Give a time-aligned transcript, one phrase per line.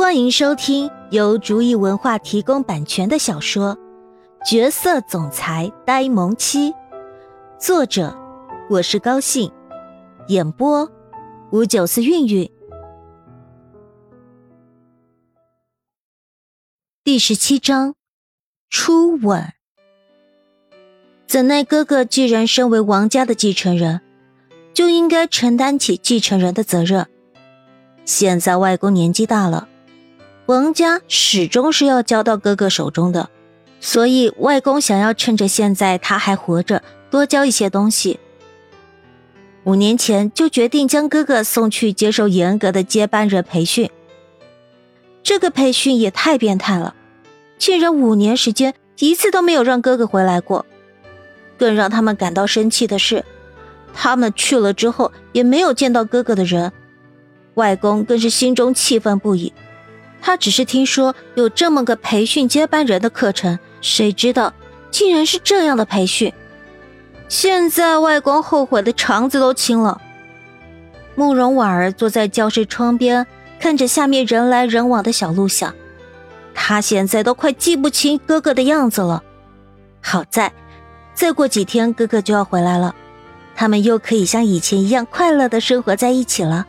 [0.00, 3.76] 欢迎收听由竹意文化提供版权的小说
[4.50, 6.72] 《角色总裁呆萌妻》，
[7.58, 8.16] 作者
[8.70, 9.52] 我是高兴，
[10.28, 10.90] 演播
[11.52, 12.50] 五九四韵韵。
[17.04, 17.94] 第十七章
[18.70, 19.52] 初吻。
[21.26, 24.00] 怎奈哥哥既然身为王家的继承人，
[24.72, 27.06] 就应该承担起继承人的责任。
[28.06, 29.68] 现在外公年纪大了。
[30.50, 33.30] 王家始终是要交到哥哥手中的，
[33.78, 38.18] 所以外公想要趁着现在他还活着，多交一些东西。
[39.62, 43.88] 五年前就决定将哥哥送去接受严格的接班人培训。
[45.22, 46.96] 这个培训也太变态了，
[47.56, 50.66] 竟然五年时间一次都没有让哥哥回来过。
[51.56, 53.24] 更让他们感到生气的是，
[53.94, 56.72] 他们去了之后也没有见到哥哥的人，
[57.54, 59.52] 外公更是心中气愤不已。
[60.22, 64.52] 他只是听说有这么个培训接班人的课程，谁知道
[64.90, 66.32] 竟然是这样的培训。
[67.28, 70.00] 现在外公后悔的肠子都青了。
[71.14, 73.26] 慕容婉儿坐在教室窗边，
[73.58, 75.74] 看着下面人来人往的小路，想：
[76.54, 79.22] 他现在都快记不清哥哥的样子了。
[80.00, 80.52] 好在，
[81.14, 82.94] 再过几天哥哥就要回来了，
[83.54, 86.66] 他们又可以像以前一样快乐的生活在一起了。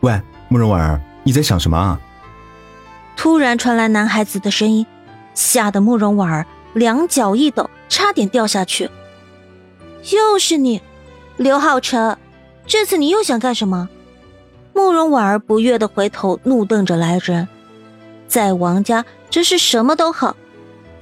[0.00, 2.00] 喂，慕容婉儿，你在想什么啊？
[3.16, 4.84] 突然传来男孩子的声音，
[5.34, 8.90] 吓得慕容婉儿两脚一抖，差点掉下去。
[10.12, 10.82] 又是你，
[11.36, 12.18] 刘浩辰，
[12.66, 13.88] 这次你又想干什么？
[14.74, 17.48] 慕容婉儿不悦的回头怒瞪着来人，
[18.28, 20.36] 在王家真是什么都好，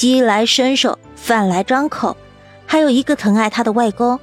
[0.00, 2.16] 衣来伸手，饭来张口，
[2.64, 4.18] 还有一个疼爱她的外公，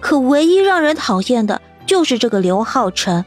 [0.00, 3.24] 可唯一让人讨厌的就是这个刘浩辰。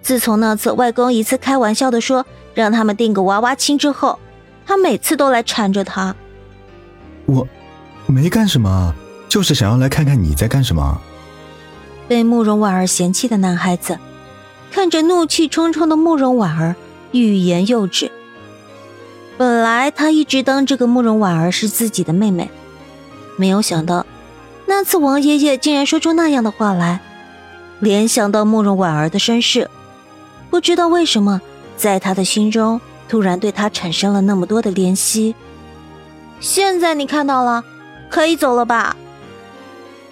[0.00, 2.24] 自从那次外公一次开玩笑的说。
[2.56, 4.18] 让他们定个娃娃亲之后，
[4.64, 6.16] 他每次都来缠着他。
[7.26, 7.46] 我，
[8.06, 8.94] 没干什么，
[9.28, 10.98] 就是想要来看看你在干什么。
[12.08, 13.98] 被慕容婉儿嫌弃的男孩子，
[14.72, 16.74] 看着怒气冲冲的慕容婉儿，
[17.12, 18.10] 欲言又止。
[19.36, 22.50] 本来他一直当这个慕容婉儿是自己的妹妹，
[23.36, 24.06] 没有想到，
[24.64, 27.00] 那次王爷爷竟然说出那样的话来。
[27.80, 29.68] 联想到慕容婉儿的身世，
[30.48, 31.42] 不知道为什么。
[31.76, 35.34] 在他的心中，突然对他产生了那么多的怜惜。
[36.40, 37.62] 现在你看到了，
[38.08, 38.96] 可以走了吧？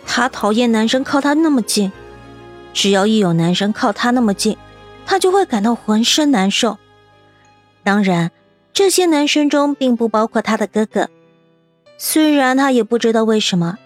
[0.07, 1.91] 他讨厌男生靠他那么近，
[2.73, 4.57] 只要一有男生靠他那么近，
[5.07, 6.77] 他就会感到浑身难受。
[7.83, 8.31] 当然，
[8.73, 11.09] 这些男生中并不包括他的哥哥。
[11.97, 13.79] 虽然他也不知道为什么，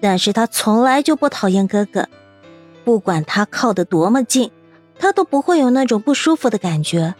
[0.00, 2.08] 但是他从来就不讨厌哥哥，
[2.84, 4.50] 不管他靠得多么近。
[4.98, 7.14] 他都不会有那种不舒服的感觉，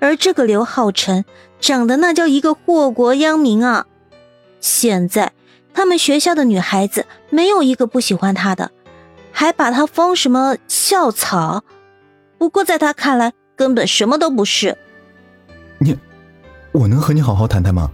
[0.00, 1.24] 而这个刘浩辰
[1.60, 3.86] 长得那叫一个祸国殃民啊！
[4.60, 5.32] 现在
[5.72, 8.70] 他们学校的女孩子没有一个不喜欢他的，
[9.32, 11.64] 还把他封什么校草。
[12.38, 14.76] 不过在他看来，根本什么都不是。
[15.78, 15.98] 你，
[16.72, 17.90] 我能和你好好谈谈吗？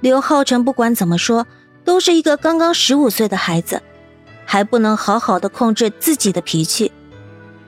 [0.00, 1.46] 刘浩辰不管怎么说，
[1.84, 3.82] 都是一个刚刚十五岁的孩子，
[4.44, 6.92] 还不能好好的控制自己的脾气。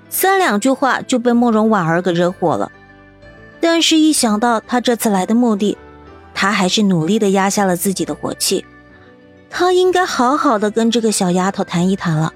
[0.09, 2.71] 三两句话就被慕容婉儿给惹火了，
[3.61, 5.77] 但是，一想到他这次来的目的，
[6.35, 8.65] 他还是努力的压下了自己的火气。
[9.51, 12.33] 他应该好好的跟这个小丫头谈一谈了，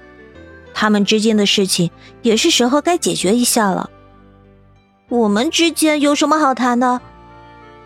[0.73, 3.89] 他们之间的事情也是时候该解决一下了。
[5.09, 7.01] 我们之间有什么好谈的？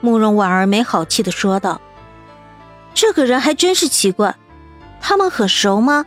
[0.02, 1.82] 慕容婉儿没好气的说道。
[2.94, 4.36] 这个人还真是奇怪，
[5.02, 6.06] 他们很熟吗？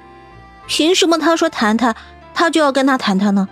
[0.67, 1.95] 凭什么他说谈谈，
[2.33, 3.49] 他就要跟他谈谈呢？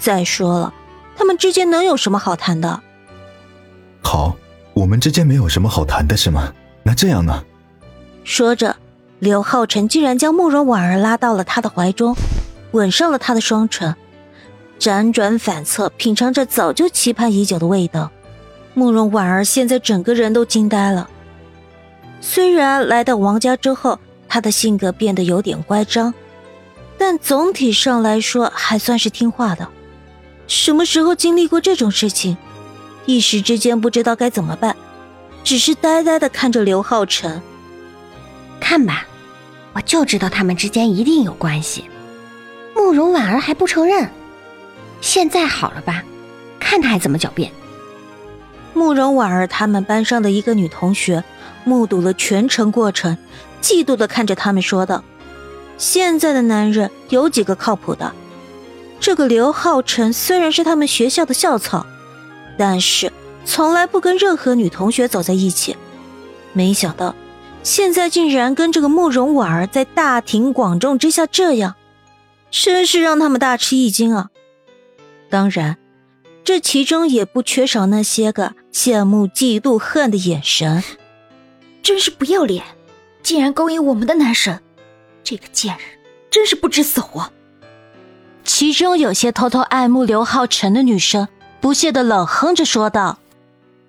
[0.00, 0.74] 再说了，
[1.16, 2.80] 他们之间能有什么好谈的？
[4.02, 4.34] 好，
[4.72, 6.52] 我们之间没有什么好谈的是吗？
[6.82, 7.44] 那这样呢？
[8.24, 8.74] 说着，
[9.18, 12.16] 刘浩辰竟然将慕容婉儿拉到了他的怀中，
[12.72, 13.94] 吻上了他的双唇，
[14.78, 18.10] 辗转反侧品尝着早就期盼已久的味道。
[18.72, 21.10] 慕容婉儿现在整个人都惊呆了。
[22.22, 23.98] 虽然来到王家之后，
[24.28, 26.14] 她的性格变得有点乖张，
[26.96, 29.68] 但总体上来说还算是听话的。
[30.50, 32.36] 什么时候经历过这种事情？
[33.06, 34.74] 一时之间不知道该怎么办，
[35.44, 37.40] 只是呆呆的看着刘浩辰。
[38.58, 39.06] 看吧，
[39.72, 41.84] 我就知道他们之间一定有关系。
[42.74, 44.10] 慕容婉儿还不承认，
[45.00, 46.02] 现在好了吧？
[46.58, 47.52] 看他还怎么狡辩。
[48.74, 51.22] 慕容婉儿他们班上的一个女同学，
[51.62, 53.16] 目睹了全程过程，
[53.62, 55.04] 嫉妒的看着他们说道
[55.78, 58.12] ：“现在的男人有几个靠谱的？”
[59.00, 61.86] 这个刘浩辰虽然是他们学校的校草，
[62.58, 63.10] 但是
[63.46, 65.74] 从来不跟任何女同学走在一起。
[66.52, 67.14] 没想到，
[67.62, 71.76] 现在竟然跟这个慕容婉儿在大庭广众之下这样，
[72.50, 74.28] 真是让他们大吃一惊啊！
[75.30, 75.78] 当然，
[76.44, 80.84] 这其中也不缺少那些个羡慕、嫉妒、恨的眼神。
[81.82, 82.62] 真是不要脸，
[83.22, 84.60] 竟然勾引我们的男神！
[85.24, 85.86] 这个贱人
[86.30, 87.32] 真是不知死活。
[88.44, 91.28] 其中有些偷偷爱慕刘浩辰的女生，
[91.60, 93.18] 不屑的冷哼着说道：“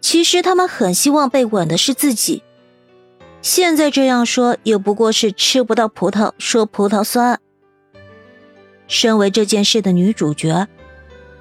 [0.01, 2.44] 其实他们很希望被吻的是自己。
[3.42, 7.39] 现在这样说，也不过是吃不到葡萄说葡萄酸。”
[8.88, 10.68] 身为这件事的女主角，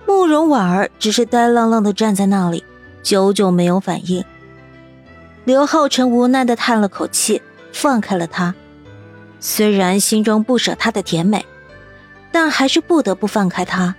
[0.07, 2.65] 慕容婉儿只是呆愣愣的站在那里，
[3.03, 4.25] 久久没有反应。
[5.45, 7.43] 刘浩辰无奈的叹了口气，
[7.73, 8.55] 放开了她。
[9.41, 11.45] 虽然心中不舍她的甜美。
[12.32, 13.94] 但还是不得不放开他，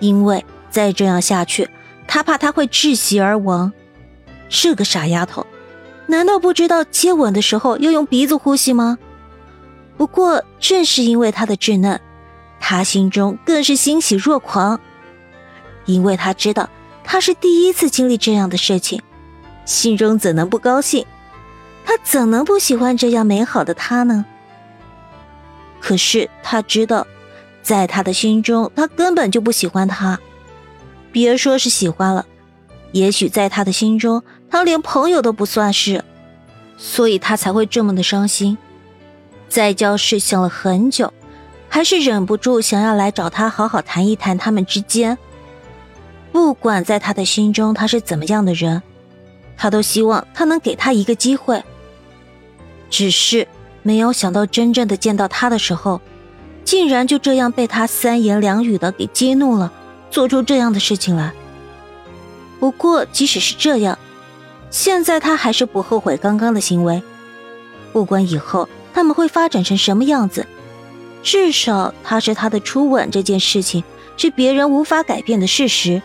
[0.00, 1.68] 因为再这样下去，
[2.06, 3.72] 他怕他会窒息而亡。
[4.48, 5.46] 这个傻丫头，
[6.06, 8.98] 难道不知道接吻的时候要用鼻子呼吸吗？
[9.96, 12.00] 不过正是因为他的稚嫩，
[12.58, 14.80] 他心中更是欣喜若狂，
[15.84, 16.68] 因为他知道
[17.04, 19.00] 他是第一次经历这样的事情，
[19.64, 21.06] 心中怎能不高兴？
[21.84, 24.24] 他怎能不喜欢这样美好的他呢？
[25.80, 27.06] 可是他知道。
[27.62, 30.18] 在他的心中，他根本就不喜欢他，
[31.12, 32.26] 别说是喜欢了，
[32.92, 36.04] 也许在他的心中，他连朋友都不算是，
[36.78, 38.56] 所以他才会这么的伤心。
[39.48, 41.12] 在教室想了很久，
[41.68, 45.18] 还是忍不住想要来找他好好谈一谈他们之间。
[46.32, 48.82] 不管在他的心中他是怎么样的人，
[49.56, 51.62] 他都希望他能给他一个机会。
[52.88, 53.46] 只是
[53.82, 56.00] 没有想到，真正的见到他的时候。
[56.64, 59.72] 竟然就这样被他三言两语的给激怒了，
[60.10, 61.32] 做出这样的事情来。
[62.58, 63.98] 不过即使是这样，
[64.70, 67.02] 现在他还是不后悔刚刚的行为。
[67.92, 70.46] 不管以后他们会发展成什么样子，
[71.22, 73.82] 至少他是他的初吻这件事情
[74.16, 76.00] 是别人无法改变的事实。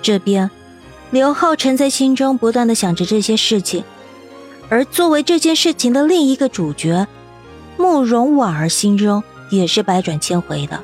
[0.00, 0.50] 这边，
[1.10, 3.84] 刘浩辰在心中不断的想着这些事情，
[4.68, 7.06] 而作为这件事情的另一个主角。
[7.76, 10.80] 慕容婉儿心中也是百转千回的。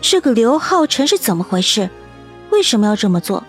[0.00, 1.90] 这个刘浩辰是怎么回事？
[2.50, 3.44] 为什么要这么做？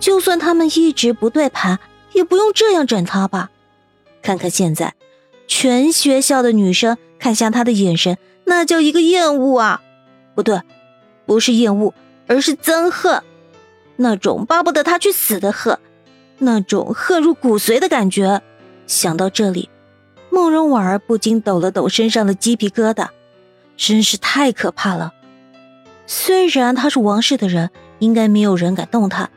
[0.00, 1.78] 就算他们一直不对盘，
[2.12, 3.50] 也不用这样整他吧？
[4.22, 4.94] 看看现在，
[5.46, 9.82] 全学校的女生看向他的眼神，那叫一个厌恶啊！
[10.34, 10.60] 不对，
[11.26, 11.92] 不是厌恶，
[12.28, 13.22] 而是憎恨，
[13.96, 15.76] 那种巴不得他去死的恨，
[16.38, 18.40] 那种恨入骨髓的感觉。
[18.86, 19.68] 想到这里。
[20.30, 23.08] 慕容婉儿不禁抖了抖身上的鸡皮疙瘩，
[23.76, 25.12] 真是太可怕了。
[26.06, 29.28] 虽然他是王氏的人，应该没有人敢动他，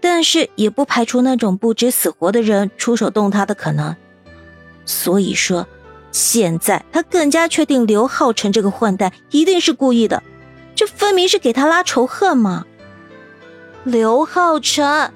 [0.00, 3.96] 但是也不排除那种不知死活的人出手动他的可能。
[4.84, 5.66] 所以说，
[6.12, 10.22] 现在他更加确定刘浩辰这个混蛋一定是故意的，
[10.74, 12.64] 这分明是给他拉仇恨嘛。
[13.84, 15.12] 刘浩辰，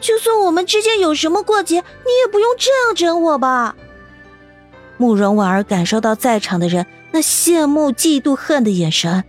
[0.00, 3.76] 就算我们之间有什么过节，你也不用这样整我吧。
[5.02, 9.24] 慕容婉儿感受到在场的人那羡慕、嫉妒、恨的眼神，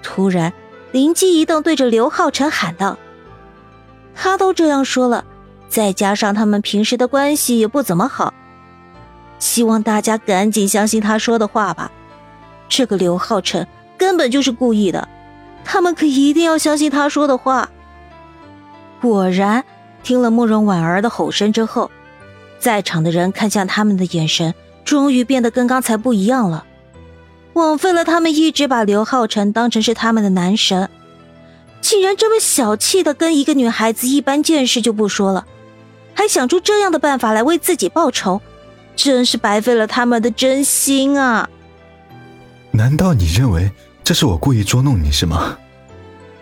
[0.00, 0.52] 突然
[0.92, 2.96] 灵机一动，对着刘浩辰喊道
[4.14, 5.24] ：“他都这样说了，
[5.68, 8.32] 再加上他们平时的关系也不怎么好，
[9.40, 11.90] 希望大家赶紧相信他说的话吧。
[12.68, 13.66] 这个刘浩辰
[13.98, 15.08] 根本就是故意的，
[15.64, 17.68] 他们可一定要相信他说的话。”
[19.02, 19.64] 果然，
[20.04, 21.90] 听了慕容婉儿的吼声之后，
[22.60, 24.54] 在场的人看向他们的眼神。
[24.84, 26.64] 终于变得跟刚才不一样了，
[27.54, 30.88] 枉费了他们一直把刘浩辰当成是他们的男神，
[31.80, 35.46] 竟然这么小气的跟一个女孩子一般见识就不说了，
[36.14, 38.40] 还想出这样的办法来为自己报仇，
[38.96, 41.48] 真是白费了他们的真心啊！
[42.70, 43.70] 难道你认为
[44.02, 45.58] 这是我故意捉弄你是吗？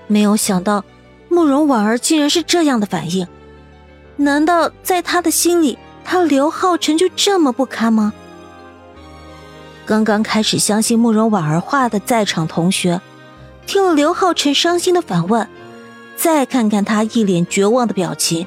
[0.06, 0.84] 没有想到，
[1.28, 3.26] 慕容婉儿竟然是这样的反应，
[4.16, 8.12] 难道在他的心里，他刘浩辰就这么不堪吗？
[9.90, 13.00] 刚刚开始相信慕容婉儿话的在场同学，
[13.66, 15.48] 听了刘浩辰伤心的反问，
[16.14, 18.46] 再看看他一脸绝望的表情，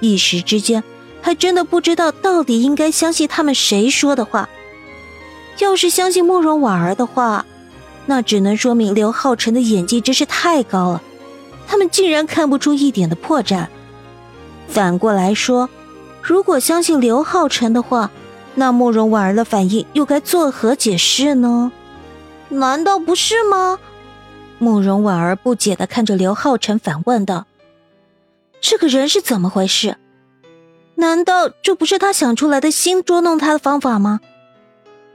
[0.00, 0.84] 一时之间
[1.22, 4.46] 还真的不知道到底应该相信他们谁说的话。
[5.60, 7.46] 要是相信慕容婉儿的话，
[8.04, 11.02] 那只能说明刘浩辰的演技真是太高了，
[11.66, 13.68] 他们竟然看不出一点的破绽。
[14.68, 15.70] 反过来说，
[16.20, 18.10] 如果相信刘浩辰的话，
[18.58, 21.70] 那慕容婉儿的反应又该作何解释呢？
[22.48, 23.78] 难道不是吗？
[24.58, 27.46] 慕容婉儿不解的看着刘浩辰，反问道
[28.60, 29.96] ：“这个人是怎么回事？
[30.96, 34.18] 难道这不是他想出来的新捉弄他的方法吗？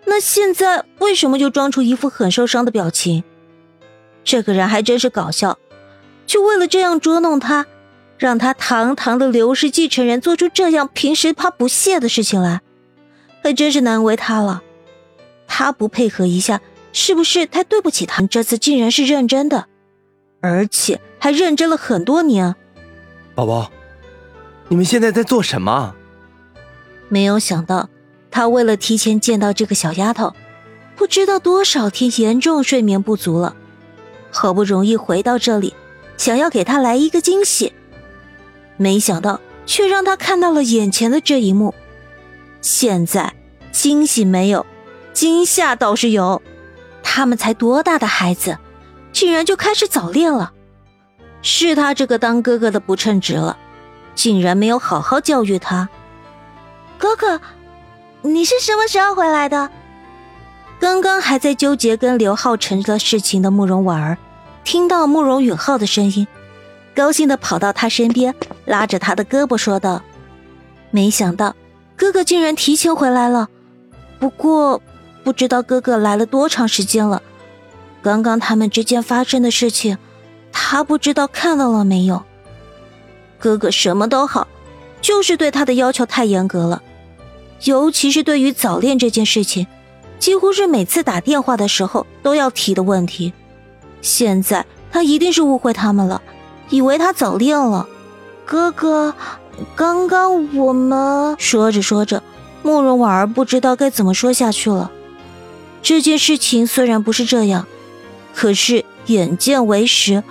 [0.06, 3.26] 那现在为什么就装出一副很受伤的表情？
[4.24, 5.58] 这个人还真是搞笑，
[6.26, 7.66] 就为了这样捉弄他，
[8.18, 12.62] 让他堂堂的刘氏继承人做出这样平时他不屑的事情来，
[13.44, 14.64] 还真是难为他了。
[15.46, 16.60] 他不配合一下。”
[16.96, 18.22] 是不是太对不起他？
[18.28, 19.66] 这次竟然是认真的，
[20.42, 22.56] 而且还认真了很多年。
[23.34, 23.72] 宝宝，
[24.68, 25.96] 你们现在在做什么？
[27.10, 27.90] 没有想到，
[28.30, 30.36] 他为了提前见到这个小丫头，
[30.96, 33.56] 不知道多少天严重睡眠不足了，
[34.30, 35.74] 好不容易回到这里，
[36.16, 37.74] 想要给她来一个惊喜，
[38.78, 41.74] 没想到却让他看到了眼前的这一幕。
[42.64, 43.34] 现在
[43.74, 44.66] 惊喜没有，
[45.12, 46.42] 惊吓倒是有。
[47.04, 48.58] 他们才多大的孩子，
[49.12, 50.54] 竟然就开始早恋了，
[51.42, 53.58] 是他这个当哥哥的不称职了，
[54.16, 55.90] 竟然没有好好教育他。
[56.98, 57.42] 哥哥，
[58.22, 59.70] 你是什么时候回来的？
[60.80, 64.18] 刚刚还在纠结跟刘浩辰的事情的慕容婉儿，
[64.64, 66.26] 听到慕容允浩的声音，
[66.96, 68.34] 高兴的跑到他身边，
[68.66, 70.02] 拉着他的胳膊说道
[70.92, 71.54] ：“没想到
[72.04, 73.48] 哥哥竟然提前回来了，
[74.20, 74.82] 不过……”
[75.24, 77.24] 不知道哥哥来了多长时间了，
[78.02, 79.98] 刚刚他们之间发生的事情，
[80.52, 82.22] 他不知道看到了没有。
[83.40, 84.50] 哥哥什么都好，
[85.02, 86.84] 就是对他的要求太严格了，
[87.64, 89.66] 尤其是对于早恋这件事情，
[90.20, 93.32] 几乎是每次打电话的时候都要提的问题。
[94.02, 96.22] 现在他一定是误会他们了，
[96.70, 97.88] 以为他早恋了。
[98.46, 99.16] 哥哥，
[99.76, 102.22] 刚刚我们说着说着，
[102.64, 104.92] 慕容婉儿不知道该怎么说下去了。
[105.82, 107.68] 这件事情虽然不是这样，
[108.34, 110.24] 可是眼见为实，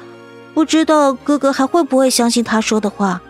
[0.54, 3.20] 不知道哥哥还会不会相信他说的话。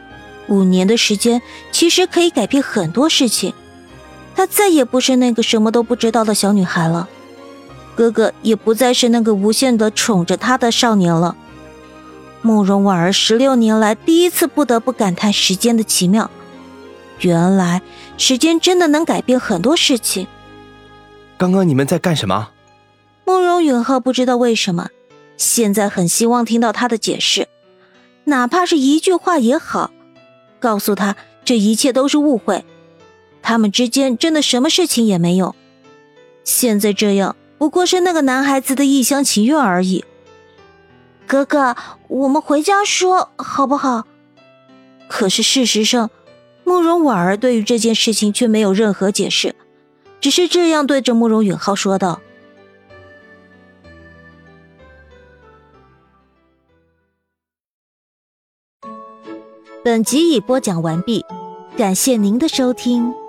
[0.49, 3.55] 五年的时间其实可以改变很多事情，
[4.35, 7.09] 她再也不是那个什么都不知道的小女孩了，
[7.95, 11.37] 哥哥也不再是那个无限的宠着她的少年了。
[12.43, 16.29] 慕容婉儿十六年来第一次不得不感叹时间的奇妙，
[17.21, 17.81] 原来
[18.19, 20.27] 时间真的能改变很多事情。
[21.39, 22.51] 刚刚你们在干什么？
[23.25, 24.89] 慕容允浩不知道为什么，
[25.37, 27.47] 现在很希望听到他的解释，
[28.25, 29.93] 哪怕是一句话也好，
[30.59, 32.65] 告诉他这一切都是误会，
[33.41, 35.55] 他们之间真的什么事情也没有。
[36.43, 40.05] 现在这样不过是那个男孩子的一厢情愿而已。
[41.33, 41.75] 哥哥，
[42.09, 44.07] 我们回家说好不好？
[45.09, 46.11] 可是事实上，
[46.63, 49.57] 慕容婉儿对于这件事情却没有任何解释。
[50.21, 52.21] 只是这样对着慕容允浩说道。
[59.83, 61.25] 本集已播讲完毕，
[61.79, 63.22] 感谢您的收听。